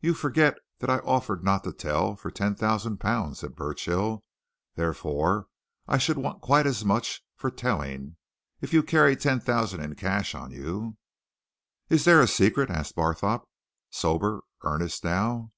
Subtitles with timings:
[0.00, 4.24] "You forget that I offered not to tell for ten thousand pounds," said Burchill.
[4.74, 5.48] "Therefore
[5.86, 8.16] I should want quite as much for telling.
[8.62, 10.96] If you carry ten thousand in cash on you"
[11.90, 13.46] "Is there a secret?" asked Barthorpe.
[13.90, 15.52] "Sober earnest, now?"